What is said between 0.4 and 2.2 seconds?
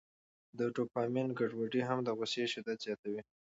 د ډوپامین ګډوډي هم د